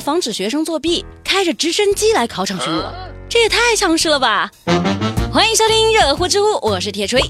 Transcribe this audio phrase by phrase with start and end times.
[0.00, 2.90] 了防止学生作弊，开着直升机来考场巡逻，
[3.28, 4.50] 这也太强势了吧！
[5.30, 7.20] 欢迎收听热乎知乎，我是铁锤。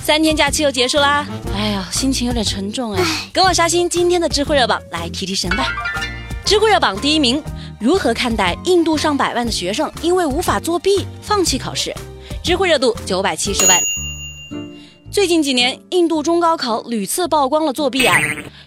[0.00, 3.04] 三天假期又结束啦，哎呀，心情有点沉重哎。
[3.32, 5.66] 跟我刷新今天的知乎热榜，来提提神吧。
[6.44, 7.42] 知乎热榜第一名，
[7.80, 11.92] 如何看待印度上百万的学生因为无法作弊放弃考试？
[12.44, 13.76] 知乎热度九百七十万。
[15.10, 18.22] 最近几年，印度中高考屡次曝光了作弊案。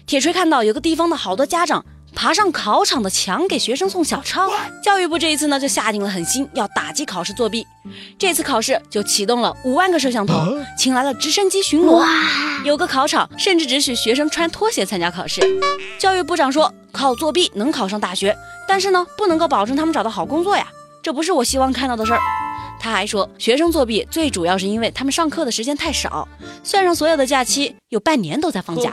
[0.06, 1.82] 铁锤看到有个地方的好多家长
[2.14, 4.50] 爬上考场的墙给学生送小抄。
[4.82, 7.66] 教育部这一次呢，就下定了狠心，要打击考试作弊。
[8.18, 12.06] 这次考试就启动了五万个摄像头，请来了直升机巡逻。
[12.64, 15.42] 有个考场甚至只许学生穿拖鞋参加考试。
[15.98, 18.34] 教育部长说，靠作弊能考上大学，
[18.66, 20.66] 但是呢，不能够保证他们找到好工作呀，
[21.02, 22.20] 这不是我希望看到的事儿。
[22.80, 26.26] 他还说，学生作弊最主要是因为他们上课的时间太少，
[26.62, 28.92] 算上所有的假期，有半年都在放假。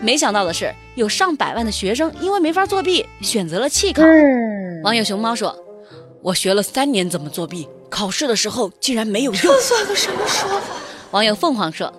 [0.00, 4.02] 没想到的是，有上百万的学生因为没法作弊，选择了弃考。
[4.82, 5.56] 网友熊猫说
[6.22, 10.66] ：“我学了三年怎么作弊，考试的时候竟然没有用。”这算个什么说法？
[11.12, 11.92] 网友凤凰说：“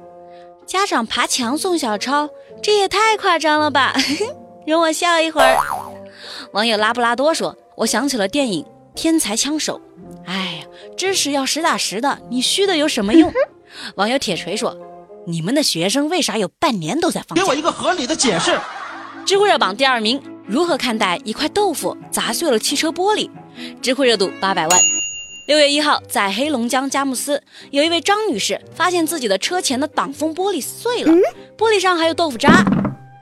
[0.68, 2.30] 家长爬墙送小抄，
[2.62, 3.96] 这也太夸张了吧！
[4.68, 5.58] 容我笑一会儿。”
[6.54, 9.80] 网友拉布拉多说：“我想起了电影《天才枪手》。”
[10.26, 10.66] 哎呀，
[10.96, 13.32] 知识要实打实的，你虚的有什么用？
[13.96, 14.76] 网友铁锤说
[15.28, 18.60] ：“你们的学生为啥有半年都在放假？”给我一个合理的解释。
[19.26, 23.30] 知乎热榜第二名，如何看待一块豆腐砸碎了汽车玻璃？
[23.82, 24.80] 知乎热度八百万。
[25.48, 31.12] 六月一号，在黑龙江佳木斯，有一位张女士发现自己的车前的挡风玻璃碎了，
[31.58, 32.64] 玻璃上还有豆腐渣。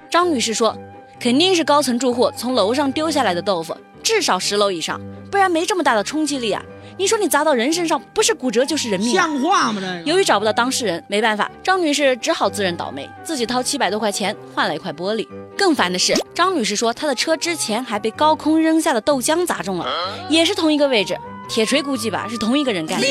[0.10, 0.78] 张女士说
[1.20, 6.64] ：“肯定是高层住户从楼上丢下来的豆腐，至少十楼以上，不然没这么大的冲击力啊。”
[6.98, 9.82] 你说你砸到人身上，不是骨折就是人命，像话吗？
[9.82, 15.28] 这由于找不到当事人，没办法，张女士只好自认倒霉，自己掏七百多块钱换了一块玻璃。
[15.58, 19.88] 更烦的是，张女士说她的车之前还被高空扔下的豆浆砸中了，
[20.30, 21.18] 也是同一个位置。
[21.50, 23.08] 铁锤估计吧，是同一个人干的。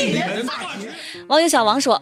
[1.27, 2.01] 网友小王说：“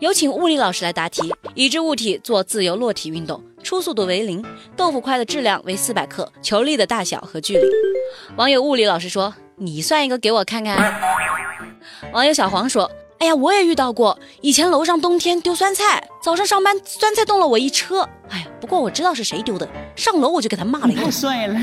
[0.00, 4.44] 有请物理老师来答题，已知物体做自由落体运动，初速度为零，
[4.76, 7.62] 豆腐块的质量为四百克，球粒的大小和距离。”
[8.36, 9.34] 网友物理老师说。
[9.56, 10.92] 你算一个给我看看。
[12.12, 12.90] 网友小黄说
[13.20, 18.08] ：“哎呀，我也遇到过，以前楼上冬天丢酸菜，早上上班酸菜冻了我一车。
[18.28, 21.56] 哎呀，不过我知道是谁丢的，上楼我就给他骂了一顿。”太帅了。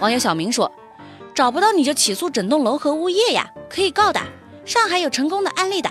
[0.00, 0.72] 网友小明说
[1.34, 4.18] ：“找不到你就起诉整栋楼和物业呀，可以告的。
[4.64, 5.90] 上海有成功的案例的，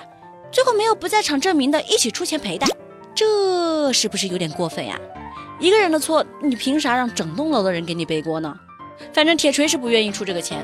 [0.52, 2.66] 最后没有不在场证明的，一起出钱赔的，
[3.14, 5.00] 这是不是有点过分呀？
[5.64, 8.54] 一个人的错，你凭啥让整栋楼的人给你背锅呢？
[9.14, 10.62] 反正铁锤是不愿意出这个钱。”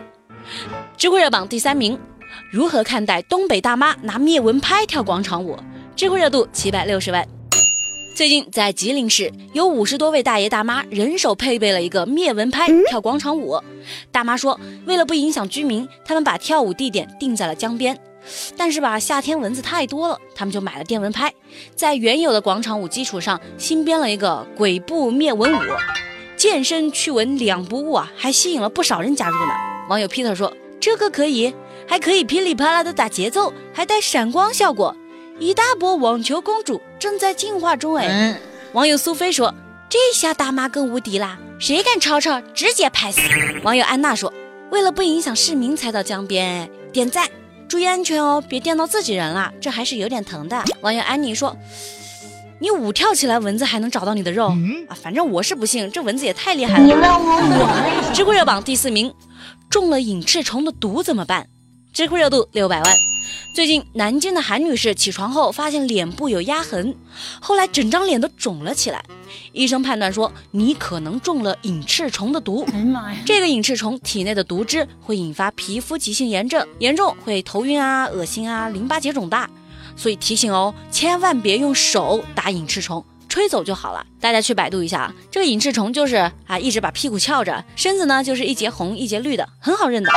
[0.97, 1.97] 知乎热榜第三名，
[2.51, 5.57] 如何看待东北大妈拿灭蚊拍跳广场舞？
[5.95, 7.25] 知乎热度七百六十万。
[8.13, 13.57] 最近在吉林市，有五十多位大爷大妈人手配备了一个灭蚊拍跳广场舞。
[14.11, 17.97] 大妈说，为了不影响居民，他们把跳舞地点定在了江边。
[18.57, 21.33] 但是吧，夏天蚊子太多了，他们就买了电蚊拍，
[21.75, 25.59] 在原有的广场舞基础上新编了一个鬼步灭蚊舞，
[26.35, 29.53] 健身驱蚊两不误啊，还吸引了不少人加入呢。
[29.89, 31.53] 网友 Peter 说：“这个可以，
[31.87, 34.95] 还可以噼里啪啦的打节奏，还带闪光效果。
[35.39, 38.39] 一大波网球公主正在进化中哎。”
[38.73, 39.55] 网友苏菲说
[39.89, 43.19] ：“这下大妈更无敌啦，谁敢吵吵，直接拍死。”
[43.63, 44.31] 网友安娜说
[44.69, 47.27] ：“为了不影响市民才到江边，点赞，
[47.69, 51.55] 注意安全哦，别电到自己人了，这还是有点疼的。”网友安妮说
[52.59, 54.47] ：“你舞跳起来，蚊子还能找到你的肉
[54.87, 54.97] 啊？
[54.99, 58.11] 反正我是不信，这蚊子也太厉害了。”你问我我。
[58.11, 59.13] 知乎热榜第四名。
[59.69, 61.47] 中了隐翅虫的毒怎么办？
[61.93, 62.95] 知乎热度六百万。
[63.51, 66.95] 最近南京的韩女士起床后发现脸部有压痕，
[67.41, 69.03] 后来整张脸都肿了起来。
[69.51, 72.63] 医生判断说你可能中了隐翅虫的毒。
[72.71, 73.19] 哎呀妈呀！
[73.25, 79.49] 这个隐翅虫体内的毒汁会引发皮肤急性炎症，严重会头晕啊、恶心啊、淋巴结肿大。
[79.95, 83.03] 所以提醒哦，千万别用手打隐翅虫。
[83.27, 86.15] 吹走就好了，大家去百度一下啊，这个隐翅虫就是
[86.47, 90.09] 啊，一直把屁股翘着，身子呢就是一节红一节绿的，很好认的。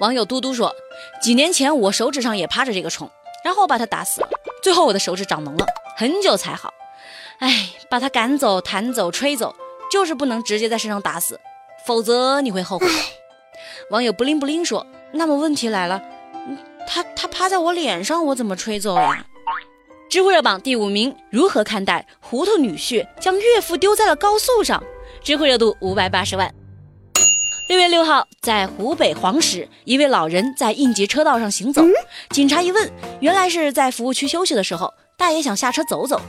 [0.00, 0.72] 网友嘟嘟说，
[1.22, 3.10] 几年前我手指上也趴着这个虫，
[3.44, 4.28] 然后我把它打死了，
[4.62, 5.66] 最后我的手指长脓了，
[5.96, 6.72] 很久才好。
[7.38, 9.54] 哎，把它赶走、弹走、吹走，
[9.90, 11.40] 就是不能直接在身上打死，
[11.86, 12.86] 否则你会后悔。
[13.90, 16.02] 网友不灵不灵说，那么问题来了，
[16.86, 19.24] 他他趴在我脸上，我怎么吹走呀？
[20.10, 24.82] 知乎热榜第五名，如何看待糊涂女婿将岳父丢在了高速上？
[25.22, 26.52] 知乎热度五百八十万。
[27.70, 31.84] 六月六号，在湖北黄石，一位老人在应急车道上行走，
[32.30, 32.90] 警察一问，
[33.20, 36.20] 原来是在服务区休息的时候，大爷想下车走走。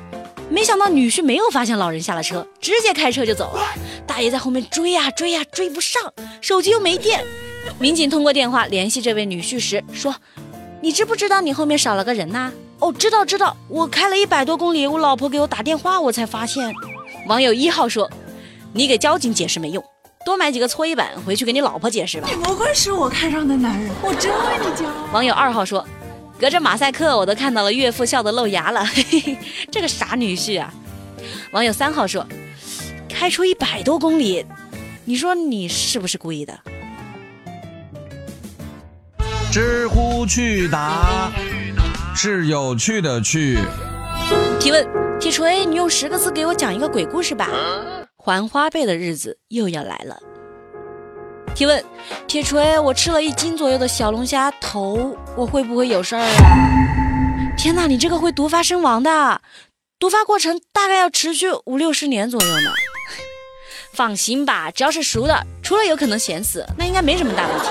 [0.51, 3.63] 没想到女婿没有发现老人下了车，直接开车就走了。
[4.05, 7.25] 大爷在后面追呀追呀，追不上，手机又没电。
[7.79, 10.15] 民警通过电话联系这位女婿时说
[10.79, 16.71] ：“你知不知道你后面少了个人呐？”“哦，知道知道，我开了一百多公里，我老婆给我打电话，我才发现。”
[17.27, 18.07] 网友一号说
[18.73, 19.83] ：“你给交警解释没用，
[20.25, 25.09] 多买几个搓衣板回去给你老婆解释吧。”你不愧是我看上的男人，我真为你骄傲。
[25.13, 25.85] 网友二号说。
[26.39, 29.37] 隔着马赛克，我都看到了岳父笑得露牙了，嘿嘿，
[29.71, 30.73] 这个傻女婿啊！
[31.51, 32.25] 网友三号说
[33.07, 34.43] ：“开出一百多公里，
[35.05, 36.59] 你说你是不是故意的？”
[39.53, 41.31] 知乎趣答
[42.15, 43.59] 是有趣的趣。
[44.59, 44.83] 提问：
[45.19, 47.47] 铁锤，你用十个字给我讲一个鬼故事吧。
[48.21, 50.19] 还花呗的日子又要来了。
[51.55, 51.83] 提问：
[52.27, 57.57] 铁锤，我吃了一斤左右的小龙虾头，我会不会有事儿啊？
[57.57, 59.41] 天哪，你这个会毒发身亡的，
[59.99, 62.71] 毒发过程大概要持续五六十年左右呢。
[63.93, 67.65] 放心吧，只要是熟的，除了有可能咸死，那应该没什么大问题。